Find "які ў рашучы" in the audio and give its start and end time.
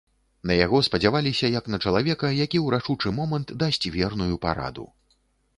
2.45-3.15